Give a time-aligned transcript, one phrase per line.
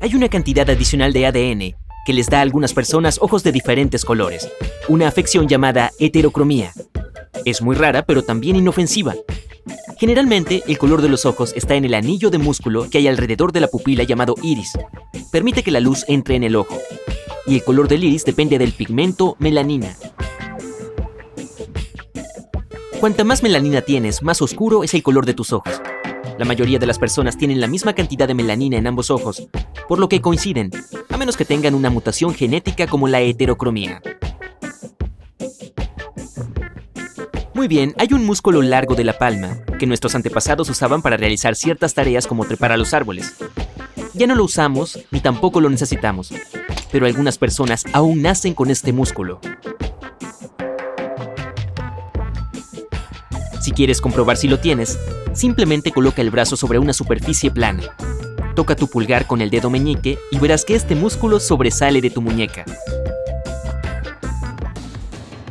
[0.00, 4.04] Hay una cantidad adicional de ADN que les da a algunas personas ojos de diferentes
[4.04, 4.50] colores,
[4.88, 6.72] una afección llamada heterocromía.
[7.44, 9.14] Es muy rara, pero también inofensiva.
[9.98, 13.52] Generalmente, el color de los ojos está en el anillo de músculo que hay alrededor
[13.52, 14.72] de la pupila llamado iris.
[15.30, 16.76] Permite que la luz entre en el ojo.
[17.46, 19.94] Y el color del iris depende del pigmento melanina.
[22.98, 25.80] Cuanta más melanina tienes, más oscuro es el color de tus ojos.
[26.38, 29.48] La mayoría de las personas tienen la misma cantidad de melanina en ambos ojos,
[29.88, 30.70] por lo que coinciden,
[31.08, 34.02] a menos que tengan una mutación genética como la heterocromía.
[37.54, 41.54] Muy bien, hay un músculo largo de la palma que nuestros antepasados usaban para realizar
[41.54, 43.34] ciertas tareas como trepar a los árboles.
[44.14, 46.32] Ya no lo usamos ni tampoco lo necesitamos,
[46.90, 49.40] pero algunas personas aún nacen con este músculo.
[53.62, 54.98] Si quieres comprobar si lo tienes,
[55.34, 57.84] simplemente coloca el brazo sobre una superficie plana.
[58.56, 62.20] Toca tu pulgar con el dedo meñique y verás que este músculo sobresale de tu
[62.20, 62.64] muñeca.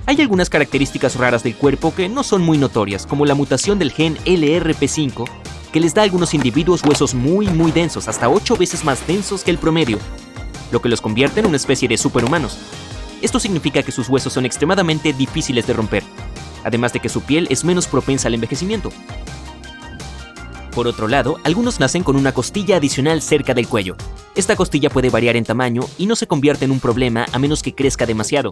[0.06, 3.94] Hay algunas características raras del cuerpo que no son muy notorias, como la mutación del
[3.94, 5.26] gen LRP5,
[5.72, 9.46] que les da a algunos individuos huesos muy muy densos, hasta 8 veces más densos
[9.46, 10.00] que el promedio,
[10.74, 12.58] lo que los convierte en una especie de superhumanos.
[13.22, 16.04] Esto significa que sus huesos son extremadamente difíciles de romper,
[16.64, 18.92] además de que su piel es menos propensa al envejecimiento.
[20.72, 23.98] Por otro lado, algunos nacen con una costilla adicional cerca del cuello.
[24.36, 27.62] Esta costilla puede variar en tamaño y no se convierte en un problema a menos
[27.62, 28.52] que crezca demasiado.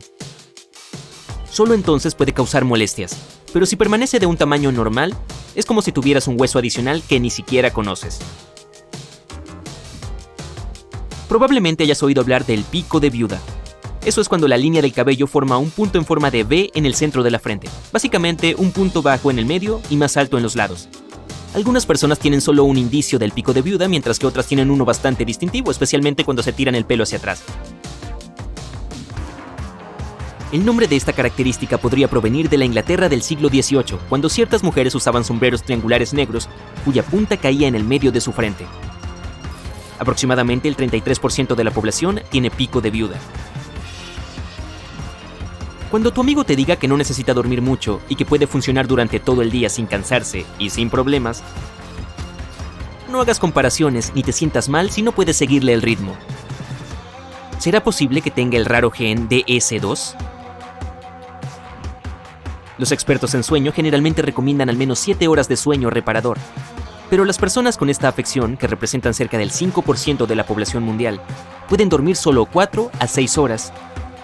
[1.50, 3.18] Solo entonces puede causar molestias,
[3.54, 5.16] pero si permanece de un tamaño normal,
[5.56, 8.20] es como si tuvieras un hueso adicional que ni siquiera conoces.
[11.28, 13.40] Probablemente hayas oído hablar del pico de viuda,
[14.06, 16.86] eso es cuando la línea del cabello forma un punto en forma de V en
[16.86, 17.68] el centro de la frente.
[17.92, 20.88] Básicamente un punto bajo en el medio y más alto en los lados.
[21.54, 24.86] Algunas personas tienen solo un indicio del pico de viuda, mientras que otras tienen uno
[24.86, 27.44] bastante distintivo, especialmente cuando se tiran el pelo hacia atrás.
[30.52, 34.64] El nombre de esta característica podría provenir de la Inglaterra del siglo XVIII, cuando ciertas
[34.64, 36.50] mujeres usaban sombreros triangulares negros
[36.86, 38.66] cuya punta caía en el medio de su frente.
[40.00, 43.20] Aproximadamente el 33% de la población tiene pico de viuda.
[45.90, 49.20] Cuando tu amigo te diga que no necesita dormir mucho y que puede funcionar durante
[49.20, 51.42] todo el día sin cansarse y sin problemas,
[53.10, 56.16] no hagas comparaciones ni te sientas mal si no puedes seguirle el ritmo.
[57.58, 60.16] ¿Será posible que tenga el raro gen DS2?
[62.78, 66.38] Los expertos en sueño generalmente recomiendan al menos 7 horas de sueño reparador,
[67.10, 71.20] pero las personas con esta afección, que representan cerca del 5% de la población mundial,
[71.68, 73.74] pueden dormir solo 4 a 6 horas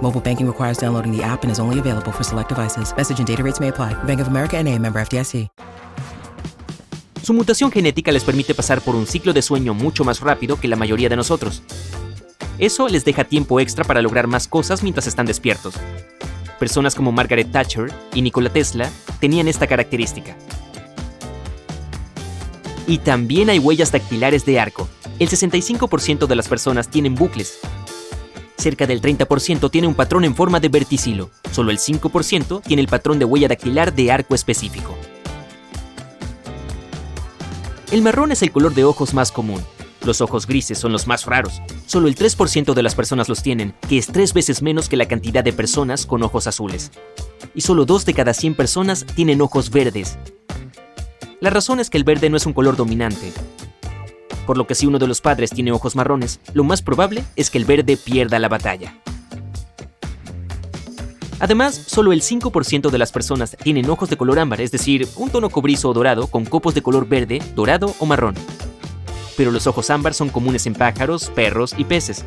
[0.00, 2.94] Mobile banking requires downloading the app and is only available for select devices.
[2.96, 3.94] Message and data rates may apply.
[4.04, 5.48] Bank of America NA, member FDIC.
[7.22, 10.66] Su mutación genética les permite pasar por un ciclo de sueño mucho más rápido que
[10.66, 11.62] la mayoría de nosotros.
[12.58, 15.74] Eso les deja tiempo extra para lograr más cosas mientras están despiertos.
[16.58, 20.38] Personas como Margaret Thatcher y Nikola Tesla tenían esta característica.
[22.86, 24.88] Y también hay huellas dactilares de arco.
[25.18, 27.58] El 65% de las personas tienen bucles,
[28.58, 32.88] cerca del 30% tiene un patrón en forma de verticilo, solo el 5% tiene el
[32.88, 34.96] patrón de huella dactilar de arco específico.
[37.90, 39.62] El marrón es el color de ojos más común.
[40.04, 41.62] Los ojos grises son los más raros.
[41.86, 45.08] Solo el 3% de las personas los tienen, que es tres veces menos que la
[45.08, 46.90] cantidad de personas con ojos azules.
[47.54, 50.18] Y solo 2 de cada 100 personas tienen ojos verdes.
[51.40, 53.32] La razón es que el verde no es un color dominante,
[54.48, 57.50] por lo que si uno de los padres tiene ojos marrones, lo más probable es
[57.50, 58.94] que el verde pierda la batalla.
[61.38, 65.28] Además, solo el 5% de las personas tienen ojos de color ámbar, es decir, un
[65.28, 68.36] tono cobrizo o dorado con copos de color verde, dorado o marrón.
[69.36, 72.24] Pero los ojos ámbar son comunes en pájaros, perros y peces.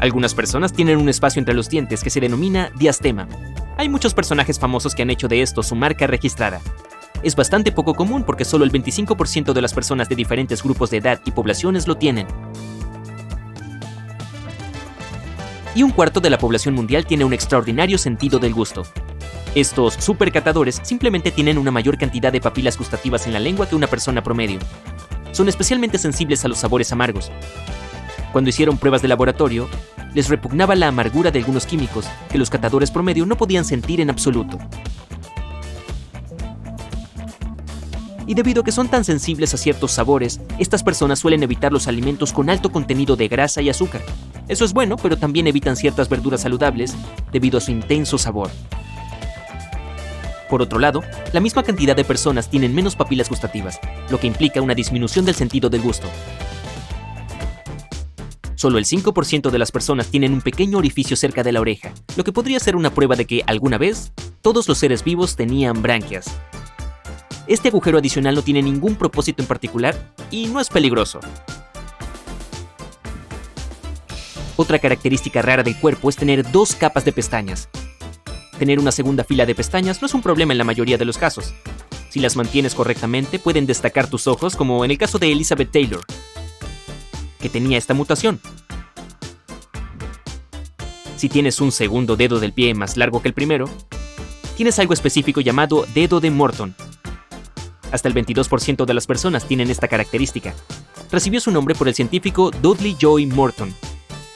[0.00, 3.28] Algunas personas tienen un espacio entre los dientes que se denomina diastema.
[3.76, 6.60] Hay muchos personajes famosos que han hecho de esto su marca registrada.
[7.22, 10.98] Es bastante poco común porque solo el 25% de las personas de diferentes grupos de
[10.98, 12.26] edad y poblaciones lo tienen.
[15.74, 18.84] Y un cuarto de la población mundial tiene un extraordinario sentido del gusto.
[19.54, 23.86] Estos supercatadores simplemente tienen una mayor cantidad de papilas gustativas en la lengua que una
[23.86, 24.58] persona promedio.
[25.32, 27.30] Son especialmente sensibles a los sabores amargos.
[28.32, 29.68] Cuando hicieron pruebas de laboratorio,
[30.14, 34.10] les repugnaba la amargura de algunos químicos que los catadores promedio no podían sentir en
[34.10, 34.58] absoluto.
[38.30, 41.88] Y debido a que son tan sensibles a ciertos sabores, estas personas suelen evitar los
[41.88, 44.02] alimentos con alto contenido de grasa y azúcar.
[44.46, 46.94] Eso es bueno, pero también evitan ciertas verduras saludables
[47.32, 48.48] debido a su intenso sabor.
[50.48, 53.80] Por otro lado, la misma cantidad de personas tienen menos papilas gustativas,
[54.10, 56.06] lo que implica una disminución del sentido del gusto.
[58.54, 62.22] Solo el 5% de las personas tienen un pequeño orificio cerca de la oreja, lo
[62.22, 66.30] que podría ser una prueba de que alguna vez todos los seres vivos tenían branquias.
[67.50, 71.18] Este agujero adicional no tiene ningún propósito en particular y no es peligroso.
[74.54, 77.68] Otra característica rara del cuerpo es tener dos capas de pestañas,
[78.60, 81.18] Tener una segunda fila de pestañas no es un problema en la mayoría de los
[81.18, 81.54] casos.
[82.10, 86.04] Si las mantienes correctamente, pueden destacar tus ojos, como en el caso de Elizabeth Taylor,
[87.40, 88.38] que tenía esta mutación.
[91.16, 93.68] Si tienes un segundo dedo del pie más largo que el primero,
[94.56, 96.76] tienes algo específico llamado dedo de Morton.
[97.92, 100.54] Hasta el 22% de las personas tienen esta característica.
[101.10, 103.74] Recibió su nombre por el científico Dudley Joy Morton,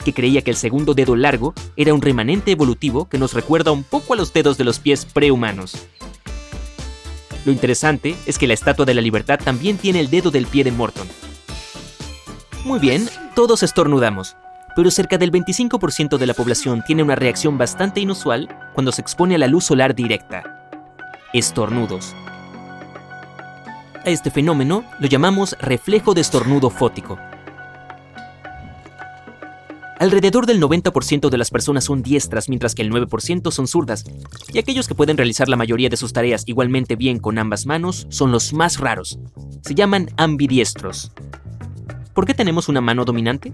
[0.03, 3.83] que creía que el segundo dedo largo era un remanente evolutivo que nos recuerda un
[3.83, 5.75] poco a los dedos de los pies prehumanos.
[7.45, 10.63] Lo interesante es que la Estatua de la Libertad también tiene el dedo del pie
[10.63, 11.07] de Morton.
[12.63, 14.35] Muy bien, todos estornudamos,
[14.75, 19.35] pero cerca del 25% de la población tiene una reacción bastante inusual cuando se expone
[19.35, 20.69] a la luz solar directa.
[21.33, 22.15] Estornudos.
[24.05, 27.17] A este fenómeno lo llamamos reflejo de estornudo fótico.
[29.97, 34.05] Alrededor del 90% de las personas son diestras, mientras que el 9% son zurdas,
[34.53, 38.05] y aquellos que pueden realizar la mayoría de sus tareas igualmente bien con ambas manos
[38.09, 39.17] son los más raros.
[39.63, 41.11] Se llaman ambidiestros.
[42.13, 43.53] ¿Por qué tenemos una mano dominante?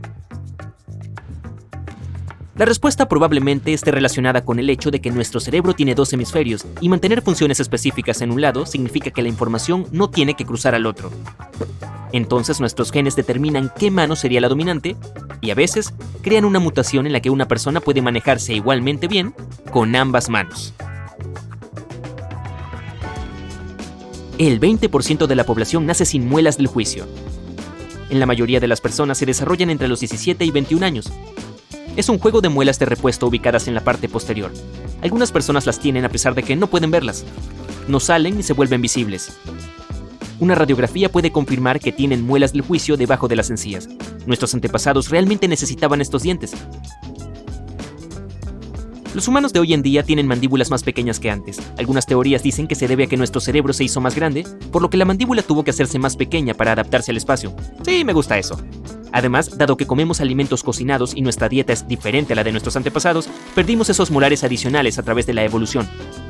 [2.61, 6.63] La respuesta probablemente esté relacionada con el hecho de que nuestro cerebro tiene dos hemisferios
[6.79, 10.75] y mantener funciones específicas en un lado significa que la información no tiene que cruzar
[10.75, 11.09] al otro.
[12.11, 14.95] Entonces nuestros genes determinan qué mano sería la dominante
[15.41, 15.91] y a veces
[16.21, 19.33] crean una mutación en la que una persona puede manejarse igualmente bien
[19.71, 20.75] con ambas manos.
[24.37, 27.07] El 20% de la población nace sin muelas del juicio.
[28.11, 31.11] En la mayoría de las personas se desarrollan entre los 17 y 21 años.
[31.97, 34.51] Es un juego de muelas de repuesto ubicadas en la parte posterior.
[35.01, 37.25] Algunas personas las tienen a pesar de que no pueden verlas.
[37.87, 39.37] No salen ni se vuelven visibles.
[40.39, 43.89] Una radiografía puede confirmar que tienen muelas del juicio debajo de las encías.
[44.25, 46.53] Nuestros antepasados realmente necesitaban estos dientes.
[49.13, 51.59] Los humanos de hoy en día tienen mandíbulas más pequeñas que antes.
[51.77, 54.81] Algunas teorías dicen que se debe a que nuestro cerebro se hizo más grande, por
[54.81, 57.53] lo que la mandíbula tuvo que hacerse más pequeña para adaptarse al espacio.
[57.83, 58.57] Sí, me gusta eso.
[59.11, 62.75] Además, dado que comemos alimentos cocinados y nuestra dieta es diferente a la de nuestros
[62.75, 65.87] antepasados, perdimos esos molares adicionales a través de la evolución.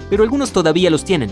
[0.10, 1.32] Pero algunos todavía los tienen.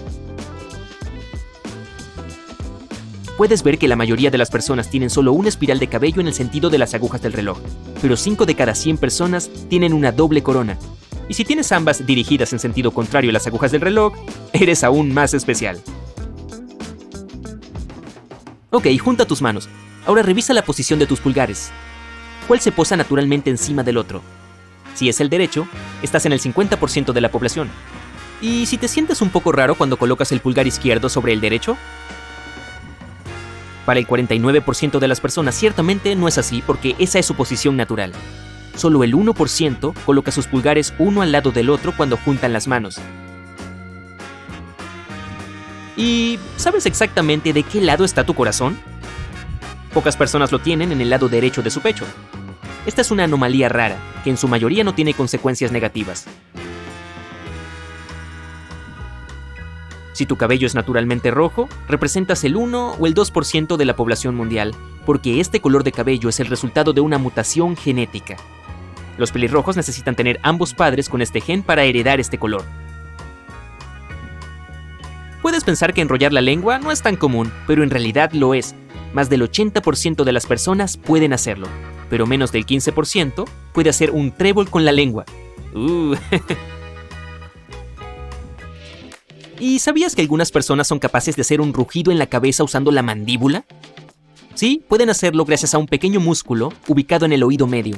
[3.40, 6.28] puedes ver que la mayoría de las personas tienen solo una espiral de cabello en
[6.28, 7.58] el sentido de las agujas del reloj,
[8.02, 10.78] pero 5 de cada 100 personas tienen una doble corona.
[11.30, 14.12] Y si tienes ambas dirigidas en sentido contrario a las agujas del reloj,
[14.52, 15.80] eres aún más especial.
[18.72, 19.68] Ok, junta tus manos.
[20.06, 21.72] Ahora revisa la posición de tus pulgares.
[22.48, 24.22] ¿Cuál se posa naturalmente encima del otro?
[24.94, 25.68] Si es el derecho,
[26.04, 27.68] estás en el 50% de la población.
[28.42, 31.78] ¿Y si te sientes un poco raro cuando colocas el pulgar izquierdo sobre el derecho?
[33.88, 37.76] Para el 49% de las personas ciertamente no es así porque esa es su posición
[37.76, 38.14] natural.
[38.76, 43.00] Solo el 1% coloca sus pulgares uno al lado del otro cuando juntan las manos.
[46.00, 48.80] ¿Y sabes exactamente de qué lado está tu corazón?
[49.94, 52.06] Pocas personas lo tienen en el lado derecho de su pecho.
[52.86, 56.26] Esta es una anomalía rara, que en su mayoría no tiene consecuencias negativas.
[60.14, 64.36] Si tu cabello es naturalmente rojo, representas el 1 o el 2% de la población
[64.36, 64.76] mundial,
[65.06, 68.38] porque este color de cabello es el resultado de una mutación genética.
[69.18, 72.64] Los pelirrojos necesitan tener ambos padres con este gen para heredar este color.
[75.42, 78.76] Puedes pensar que enrollar la lengua no es tan común, pero en realidad lo es.
[79.14, 81.68] Más del 80% de las personas pueden hacerlo,
[82.10, 85.26] pero menos del 15% puede hacer un trébol con la lengua.
[85.74, 86.16] Uh.
[89.60, 92.92] ¿Y sabías que algunas personas son capaces de hacer un rugido en la cabeza usando
[92.92, 93.66] la mandíbula?
[94.56, 97.98] Sí, pueden hacerlo gracias a un pequeño músculo ubicado en el oído medio.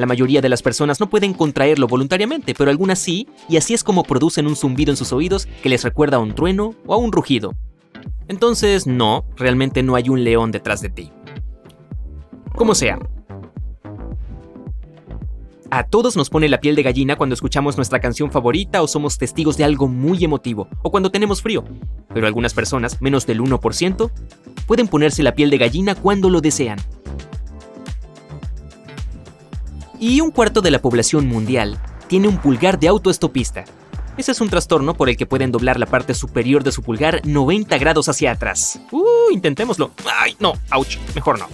[0.00, 3.84] La mayoría de las personas no pueden contraerlo voluntariamente, pero algunas sí, y así es
[3.84, 6.96] como producen un zumbido en sus oídos que les recuerda a un trueno o a
[6.96, 7.52] un rugido.
[8.26, 11.12] Entonces, no, realmente no hay un león detrás de ti.
[12.56, 12.98] Como sea.
[15.70, 19.18] A todos nos pone la piel de gallina cuando escuchamos nuestra canción favorita o somos
[19.18, 21.62] testigos de algo muy emotivo, o cuando tenemos frío.
[22.14, 24.10] Pero algunas personas, menos del 1%,
[24.66, 26.78] pueden ponerse la piel de gallina cuando lo desean
[30.00, 31.78] y un cuarto de la población mundial
[32.08, 33.64] tiene un pulgar de autoestopista.
[34.16, 37.20] Ese es un trastorno por el que pueden doblar la parte superior de su pulgar
[37.24, 38.80] 90 grados hacia atrás.
[38.90, 39.92] Uh, intentémoslo.
[40.18, 41.46] Ay, no, ouch, mejor no.